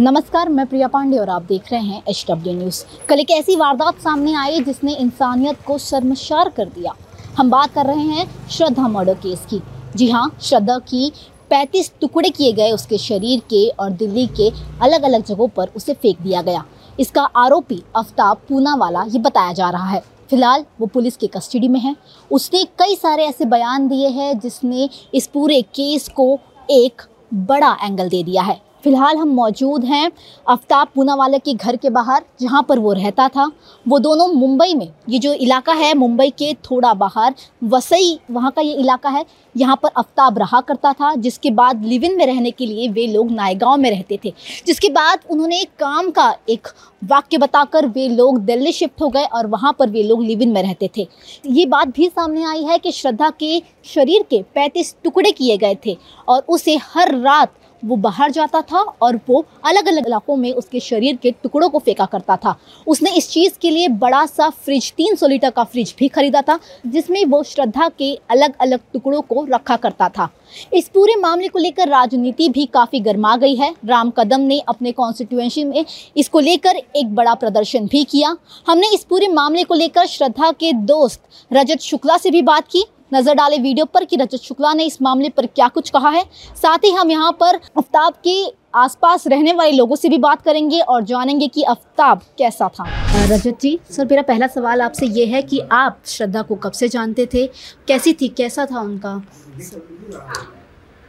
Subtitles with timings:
[0.00, 3.56] नमस्कार, मैं प्रिया पांडे और आप देख रहे हैं एच डब्ल्यू न्यूज़ कल एक ऐसी
[3.56, 6.94] वारदात सामने आई जिसने इंसानियत को शर्मशार कर दिया।
[7.38, 9.60] हम बात कर रहे हैं श्रद्धा मर्डर केस की।
[9.96, 11.10] जी हाँ श्रद्धा की
[11.50, 14.48] 35 टुकड़े किए गए उसके शरीर के और दिल्ली के
[14.82, 16.64] अलग अलग जगहों पर उसे फेंक दिया गया।
[17.00, 21.68] इसका आरोपी आफ्ताब पूना वाला ये बताया जा रहा है। फ़िलहाल वो पुलिस के कस्टडी
[21.68, 21.94] में है।
[22.30, 26.38] उसने कई सारे ऐसे बयान दिए हैं जिसने इस पूरे केस को
[26.70, 27.02] एक
[27.34, 30.10] बड़ा एंगल दे दिया है। फ़िलहाल हम मौजूद हैं
[30.48, 33.50] आफ्ताब पूनावाला के घर के बाहर, जहाँ पर वो रहता था।
[33.86, 37.34] वो दोनों मुंबई में, ये जो इलाका है मुंबई के थोड़ा बाहर,
[37.64, 42.04] वसई, वहाँ का ये इलाका है, यहाँ पर आफ्ताब रहा करता था, जिसके बाद लिव
[42.04, 44.32] इन में रहने के लिए वे लोग नायगांव में रहते थे।
[44.66, 46.68] जिसके बाद उन्होंने एक काम का, एक
[47.02, 50.52] वाक्य बताकर वे लोग दिल्ली शिफ्ट हो गए और वहाँ पर वे लोग लिव इन
[50.52, 51.06] में रहते थे।
[51.46, 55.76] ये बात भी सामने आई है कि श्रद्धा के शरीर के पैंतीस टुकड़े किए गए
[55.86, 55.96] थे
[56.28, 57.52] और उसे हर रात
[57.84, 61.78] वो बाहर जाता था और वो अलग अलग इलाकों में उसके शरीर के टुकड़ों को
[61.78, 62.54] फेंका करता था।
[62.86, 66.58] उसने इस चीज़ के लिए बड़ा सा फ्रिज 300 लीटर का फ्रिज भी खरीदा था,
[66.86, 70.28] जिसमें वो श्रद्धा के अलग अलग टुकड़ों को रखा करता था।
[70.74, 74.92] इस पूरे मामले को लेकर राजनीति भी काफ़ी गर्मा गई है। राम कदम ने अपने
[74.92, 75.84] कॉन्स्टिट्यूएंसी में
[76.16, 78.36] इसको लेकर एक बड़ा प्रदर्शन भी किया।
[78.66, 81.20] हमने इस पूरे मामले को लेकर श्रद्धा के दोस्त
[81.50, 85.00] रजत शुक्ला से भी बात की। नज़र डाले वीडियो पर कि रजत शुक्ला ने इस
[85.02, 86.24] मामले पर क्या कुछ कहा है।
[86.56, 88.42] साथ ही हम यहाँ पर आफ्ताब के
[88.74, 92.84] आसपास रहने वाले लोगों से भी बात करेंगे और जानेंगे कि आफ्ताब कैसा था।
[93.26, 96.88] रजत जी सर मेरा पहला सवाल आपसे ये है कि आप श्रद्धा को कब से
[96.88, 97.46] जानते थे?
[97.88, 99.20] कैसी थी कैसा था उनका?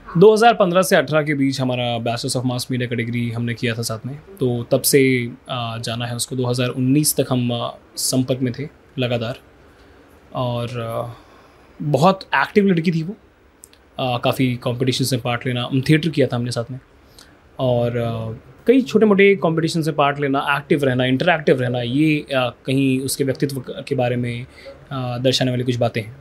[0.08, 4.06] 2015 से 18 के बीच हमारा bachelors of mass media category हमने किया था साथ
[4.06, 5.02] में। तो तब से
[5.50, 7.50] जाना है उसको। 2019 तक हम
[8.00, 8.68] संपर्क में थे
[9.00, 9.40] लगातार।
[10.36, 10.68] और
[11.82, 13.16] बहुत एक्टिव लड़की थी वो।
[14.20, 16.80] काफ़ी कॉम्पिटिशन में पार्ट लेना थिएटर किया था हमने साथ में।
[17.60, 23.24] और कई छोटे मोटे कॉम्पिटिशन से पार्ट लेना एक्टिव रहना इंटरएक्टिव रहना ये कहीं उसके
[23.24, 24.46] व्यक्तित्व के बारे में
[24.94, 26.16] दर्शाने वाली कुछ बातें हैं।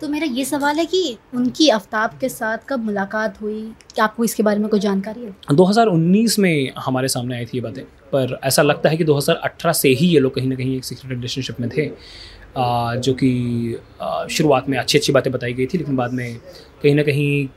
[0.00, 3.62] तो मेरा ये सवाल है कि उनकी आफ्ताब के साथ कब मुलाकात हुई?
[3.94, 5.34] क्या आपको इसके बारे में कोई जानकारी है?
[5.52, 9.88] 2019 में हमारे सामने आई थी ये बातें पर ऐसा लगता है कि 2018 से
[9.90, 11.90] ही ये लोग कहीं ना कहीं एक सीक्रेट रिलेशनशिप में थे
[12.98, 13.30] जो कि
[14.28, 16.36] शुरुआत में अच्छी अच्छी बातें बताई गई थी, लेकिन बाद में
[16.82, 17.48] कहीं ना कहीं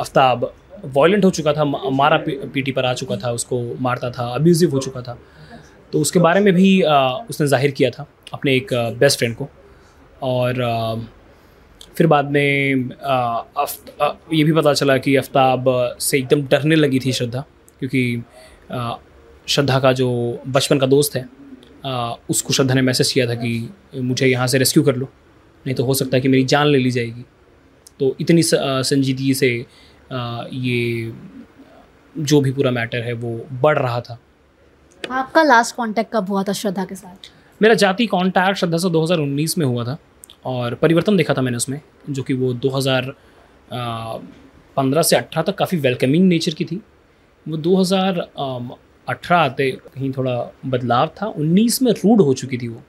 [0.00, 0.52] आफ्ताब
[0.86, 4.78] वॉयलेंट हो चुका था मारा पीटी पर आ चुका था, उसको मारता था अब्यूज़िव हो
[4.80, 5.18] चुका था।
[5.92, 9.48] तो उसके बारे में भी उसने ज़ाहिर किया था अपने एक बेस्ट फ्रेंड को।
[10.22, 10.54] और
[11.96, 12.90] फिर बाद में
[14.32, 15.64] ये भी पता चला कि आफ्ताब
[16.00, 17.44] से एकदम डरने लगी थी श्रद्धा,
[17.80, 18.22] क्योंकि
[19.48, 20.08] श्रद्धा का जो
[20.48, 21.28] बचपन का दोस्त है
[22.30, 25.08] उसको श्रद्धा ने मैसेज किया था कि मुझे यहाँ से रेस्क्यू कर लो।
[25.68, 27.24] नहीं तो हो सकता है कि मेरी जान ले ली जाएगी।
[28.00, 29.66] तो इतनी संजीदगी से
[30.54, 31.12] ये
[32.14, 34.18] जो भी पूरा मैटर है वो बढ़ रहा था।
[35.02, 37.30] आपका लास्ट कांटेक्ट कब हुआ था श्रद्धा के साथ?
[37.60, 39.98] मेरा जाति कांटेक्ट श्रद्धा से 2019 में हुआ था
[40.46, 41.80] और परिवर्तन देखा था मैंने उसमें
[42.10, 46.80] जो कि वो 2015 से 18 तक काफ़ी वेलकमिंग नेचर की थी।
[47.46, 48.18] वो 2000
[49.08, 52.82] अठारह आते कहीं थोड़ा बदलाव था उन्नीस में रूड हो चुकी थी वो।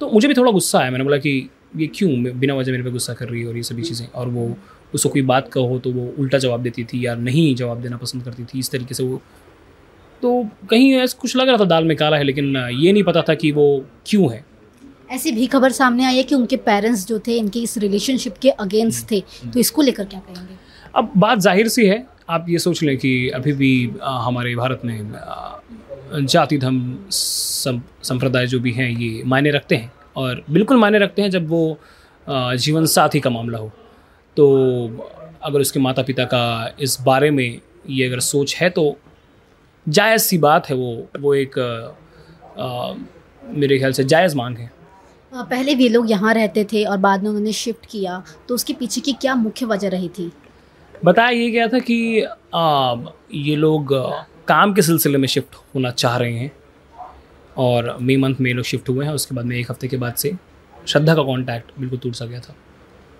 [0.00, 2.10] तो मुझे भी थोड़ा गुस्सा आया मैंने बोला कि ये क्यों?
[2.34, 4.54] बिना वजह मेरे पे गुस्सा कर रही है और ये सभी चीज़ें। और वो
[4.94, 8.22] उसको कोई बात कहो तो वो उल्टा जवाब देती थी या नहीं जवाब देना पसंद
[8.24, 9.20] करती थी। इस तरीके से वो
[10.22, 10.30] तो
[10.70, 13.34] कहीं ऐसा कुछ लग रहा था दाल में काला है लेकिन ये नहीं पता था
[13.34, 13.66] कि वो
[14.06, 14.44] क्यों है।
[15.10, 18.50] ऐसी भी खबर सामने आई है कि उनके पेरेंट्स जो थे इनके इस रिलेशनशिप के
[18.58, 20.54] अगेंस्ट थे। तो इसको लेकर क्या कहेंगे?
[20.94, 23.70] अब बात ज़ाहिर सी है आप ये सोच लें कि अभी भी
[24.02, 30.76] हमारे भारत में जाति धर्म संप्रदाय जो भी हैं ये मायने रखते हैं। और बिल्कुल
[30.76, 31.78] मायने रखते हैं जब वो
[32.26, 33.70] जीवन साथी का मामला हो।
[34.36, 34.46] तो
[35.42, 37.60] अगर उसके माता पिता का इस बारे में
[37.90, 38.96] ये अगर सोच है तो
[39.86, 42.92] जायज़ सी बात है वो वो एक आ,
[43.54, 44.70] मेरे ख्याल से जायज़ मांग है।
[45.32, 49.00] पहले भी लोग यहाँ रहते थे और बाद में उन्होंने शिफ्ट किया तो उसके पीछे
[49.00, 50.30] की क्या मुख्य वजह रही थी?
[51.04, 52.20] बताया ये गया था कि
[52.54, 52.94] आ,
[53.34, 53.94] ये लोग
[54.48, 56.50] काम के सिलसिले में शिफ्ट होना चाह रहे हैं।
[57.56, 60.14] और मई मंथ में लोग शिफ्ट हुए हैं उसके बाद में एक हफ़्ते के बाद
[60.14, 60.36] से
[60.86, 62.54] श्रद्धा का कॉन्टैक्ट बिल्कुल टूट सा गया था।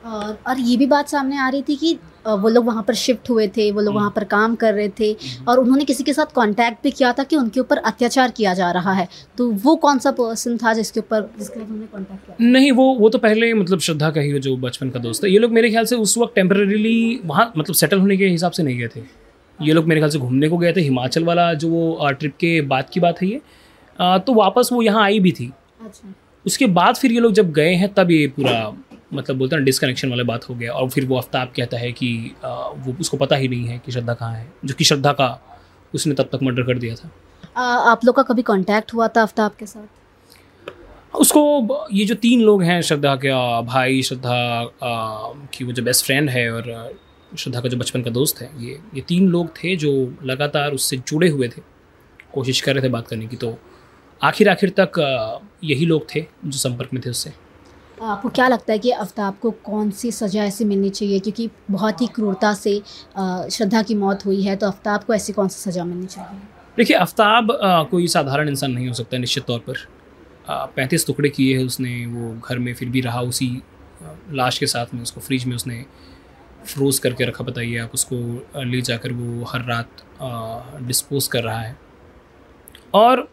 [0.04, 3.30] और और ये भी बात सामने आ रही थी कि वो लोग वहाँ पर शिफ्ट
[3.30, 5.12] हुए थे वो लोग वहाँ पर काम कर रहे थे
[5.48, 8.70] और उन्होंने किसी के साथ कांटेक्ट भी किया था कि उनके ऊपर अत्याचार किया जा
[8.72, 9.06] रहा है।
[9.38, 12.36] तो वो कौन सा पर्सन था जिसके ऊपर जिसके उन्होंने कांटेक्ट किया?
[12.42, 15.38] नहीं वो वो तो पहले मतलब श्रद्धा का ही जो बचपन का दोस्त है ये
[15.38, 18.78] लोग मेरे ख्याल से उस वक्त टेम्परेली वहाँ मतलब सेटल होने के हिसाब से नहीं
[18.78, 19.02] गए थे।
[19.58, 22.60] ये लोग मेरे ख्याल से घूमने को गए थे। हिमाचल वाला जो वो ट्रिप के
[22.64, 23.40] बाद की बात है ये।
[24.00, 25.50] तो वापस वो यहाँ आई भी थी।
[25.84, 26.14] अच्छा।
[26.46, 28.72] उसके बाद फिर ये लोग जब गए हैं तब ये पूरा
[29.14, 32.10] मतलब बोलते हैं डिसकनेक्शन वाला बात हो गया। और फिर वो आफ्ताब कहता है कि
[32.44, 35.28] आ, वो उसको पता ही नहीं है कि श्रद्धा कहाँ है जो कि श्रद्धा का
[35.94, 37.10] उसने तब तक मर्डर कर दिया था।
[37.56, 39.86] आ, आप लोग का कभी कांटेक्ट हुआ था आफ्ताब के साथ?
[41.14, 43.30] उसको ये जो तीन लोग हैं श्रद्धा के
[43.66, 44.64] भाई श्रद्धा
[45.54, 46.64] की वो जो बेस्ट फ्रेंड है और
[47.32, 49.90] श्रद्धा का जो बचपन का दोस्त है ये ये तीन लोग थे जो
[50.24, 51.62] लगातार उससे जुड़े हुए थे।
[52.32, 53.50] कोशिश कर रहे थे बात करने की तो
[54.22, 54.98] आखिर आखिर तक
[55.64, 57.32] यही लोग थे जो संपर्क में थे उससे।
[58.00, 61.18] आपको क्या लगता है कि आफ्ताब को कौन सी सज़ा ऐसी मिलनी चाहिए?
[61.20, 62.78] क्योंकि बहुत ही क्रूरता से
[63.16, 66.40] श्रद्धा की मौत हुई है तो आफ्ताब को ऐसी कौन सी सज़ा मिलनी चाहिए?
[66.76, 67.48] देखिए आफ्ताब
[67.90, 69.86] कोई साधारण इंसान नहीं हो सकता निश्चित तौर पर।
[70.76, 73.50] पैंतीस टुकड़े किए हैं उसने वो घर में फिर भी रहा उसी
[74.32, 75.84] लाश के साथ में उसको फ्रिज में उसने
[76.66, 78.16] फ्रोज करके रखा बताइए आप उसको
[78.64, 80.02] ले जाकर वो हर रात
[80.82, 81.76] डिस्पोज कर रहा है।
[82.94, 83.28] और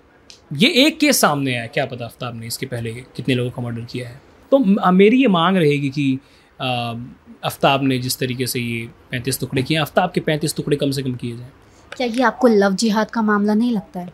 [0.51, 3.85] ये एक केस सामने आया क्या पता आफ्ताब ने इसके पहले कितने लोगों का मर्डर
[3.91, 4.21] किया है।
[4.51, 4.59] तो
[4.91, 6.19] मेरी ये मांग रहेगी कि
[7.45, 11.03] आफ्ताब ने जिस तरीके से ये पैंतीस टुकड़े किए आफ्ताब के पैंतीस टुकड़े कम से
[11.03, 11.51] कम किए जाएँ।
[11.91, 14.13] क्या ये आपको लव जिहाद का मामला नहीं लगता है?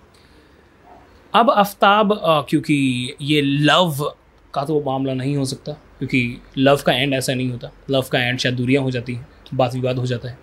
[1.33, 2.19] अब आफ्ताब
[2.49, 4.13] क्योंकि ये लव
[4.53, 8.19] का तो मामला नहीं हो सकता क्योंकि लव का एंड ऐसा नहीं होता। लव का
[8.19, 10.37] एंड शायद दूरियाँ हो जाती हैं बात विवाद हो जाता है।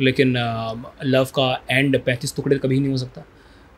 [0.00, 0.34] लेकिन
[1.04, 3.24] लव का एंड पैंतीस टुकड़े कभी नहीं हो सकता।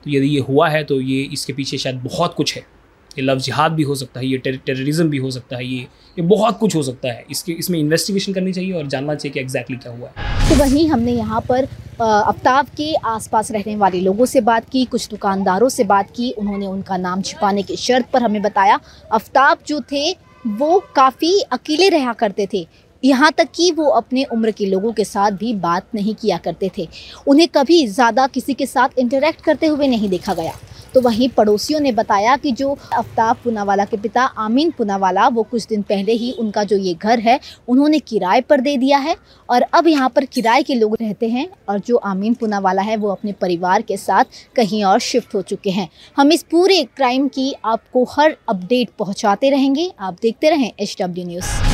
[0.04, 2.62] तो यदि ये हुआ है तो ये इसके पीछे शायद बहुत कुछ है।
[3.10, 5.86] ये लव जिहाद भी हो सकता है, ये टेररिज्म भी हो सकता है, ये
[6.16, 9.40] ये बहुत कुछ हो सकता है। इसके, इसमें इन्वेस्टिगेशन करनी चाहिए और जानना चाहिए कि
[9.40, 11.68] एग्जैक्टली क्या हुआ है। तो वहीं हमने यहाँ पर
[12.00, 16.66] आफ्ताब के आसपास रहने वाले लोगों से बात की, कुछ दुकानदारों से बात की, उन्होंने
[16.66, 18.80] उनका नाम छिपाने की शर्त पर हमें बताया।
[19.12, 20.10] आफ्ताब जो थे,
[20.44, 22.66] वो काफ़ी अकेले रहा करते थे।
[23.04, 26.70] यहाँ तक कि वो अपने उम्र के लोगों के साथ भी बात नहीं किया करते
[26.78, 26.88] थे।
[27.28, 30.52] उन्हें कभी ज़्यादा किसी के साथ इंटरेक्ट करते हुए नहीं देखा गया।
[30.94, 35.66] तो वहीं पड़ोसियों ने बताया कि जो आफ्ताब पुनावाला के पिता आमीन पुनावाला, वो कुछ
[35.66, 39.16] दिन पहले ही उनका जो ये घर है, उन्होंने किराए पर दे दिया है
[39.48, 43.10] और अब यहाँ पर किराए के लोग रहते हैं और जो आमीन पुनावाला है, वो
[43.10, 44.24] अपने परिवार के साथ
[44.56, 49.50] कहीं और शिफ्ट हो चुके हैं। हम इस पूरे क्राइम की आपको हर अपडेट पहुँचाते
[49.50, 51.73] रहेंगे। आप देखते रहें एच न्यूज़